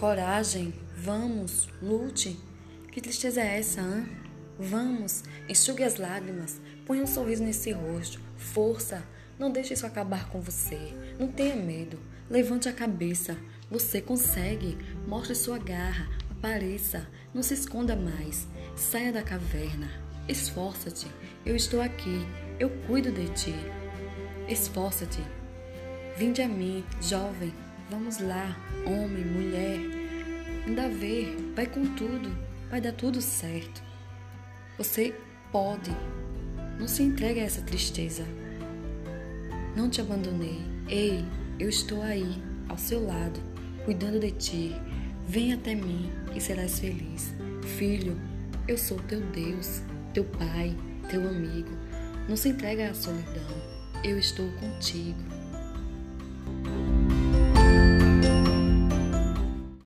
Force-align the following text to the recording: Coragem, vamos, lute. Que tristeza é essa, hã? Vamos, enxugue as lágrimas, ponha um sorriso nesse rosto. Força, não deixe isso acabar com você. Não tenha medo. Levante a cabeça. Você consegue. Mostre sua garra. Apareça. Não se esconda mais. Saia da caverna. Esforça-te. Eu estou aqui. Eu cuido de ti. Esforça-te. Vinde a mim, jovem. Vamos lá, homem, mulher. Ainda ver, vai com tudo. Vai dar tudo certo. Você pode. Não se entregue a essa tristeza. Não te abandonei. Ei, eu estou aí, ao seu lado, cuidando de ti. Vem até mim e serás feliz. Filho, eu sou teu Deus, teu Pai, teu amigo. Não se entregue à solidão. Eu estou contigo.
Coragem, 0.00 0.72
vamos, 0.96 1.68
lute. 1.82 2.40
Que 2.90 3.02
tristeza 3.02 3.42
é 3.42 3.58
essa, 3.58 3.82
hã? 3.82 4.06
Vamos, 4.58 5.22
enxugue 5.46 5.84
as 5.84 5.96
lágrimas, 5.96 6.58
ponha 6.86 7.02
um 7.02 7.06
sorriso 7.06 7.44
nesse 7.44 7.70
rosto. 7.70 8.18
Força, 8.34 9.04
não 9.38 9.50
deixe 9.50 9.74
isso 9.74 9.84
acabar 9.84 10.30
com 10.30 10.40
você. 10.40 10.94
Não 11.18 11.28
tenha 11.28 11.54
medo. 11.54 12.00
Levante 12.30 12.66
a 12.66 12.72
cabeça. 12.72 13.36
Você 13.70 14.00
consegue. 14.00 14.78
Mostre 15.06 15.34
sua 15.34 15.58
garra. 15.58 16.08
Apareça. 16.30 17.06
Não 17.34 17.42
se 17.42 17.52
esconda 17.52 17.94
mais. 17.94 18.48
Saia 18.74 19.12
da 19.12 19.22
caverna. 19.22 19.90
Esforça-te. 20.26 21.08
Eu 21.44 21.54
estou 21.54 21.82
aqui. 21.82 22.26
Eu 22.58 22.70
cuido 22.86 23.12
de 23.12 23.28
ti. 23.34 23.54
Esforça-te. 24.48 25.22
Vinde 26.16 26.40
a 26.40 26.48
mim, 26.48 26.86
jovem. 27.02 27.52
Vamos 27.90 28.20
lá, 28.20 28.56
homem, 28.86 29.24
mulher. 29.24 29.80
Ainda 30.64 30.88
ver, 30.88 31.36
vai 31.56 31.66
com 31.66 31.84
tudo. 31.96 32.30
Vai 32.70 32.80
dar 32.80 32.92
tudo 32.92 33.20
certo. 33.20 33.82
Você 34.78 35.12
pode. 35.50 35.90
Não 36.78 36.86
se 36.86 37.02
entregue 37.02 37.40
a 37.40 37.42
essa 37.42 37.62
tristeza. 37.62 38.24
Não 39.74 39.90
te 39.90 40.00
abandonei. 40.00 40.60
Ei, 40.88 41.24
eu 41.58 41.68
estou 41.68 42.00
aí, 42.00 42.40
ao 42.68 42.78
seu 42.78 43.04
lado, 43.04 43.40
cuidando 43.84 44.20
de 44.20 44.30
ti. 44.30 44.76
Vem 45.26 45.52
até 45.52 45.74
mim 45.74 46.12
e 46.32 46.40
serás 46.40 46.78
feliz. 46.78 47.34
Filho, 47.76 48.16
eu 48.68 48.78
sou 48.78 49.00
teu 49.08 49.20
Deus, 49.32 49.82
teu 50.14 50.24
Pai, 50.24 50.76
teu 51.10 51.28
amigo. 51.28 51.76
Não 52.28 52.36
se 52.36 52.50
entregue 52.50 52.82
à 52.82 52.94
solidão. 52.94 53.50
Eu 54.04 54.16
estou 54.16 54.48
contigo. 54.52 55.18